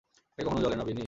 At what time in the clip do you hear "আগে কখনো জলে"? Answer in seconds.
0.37-0.75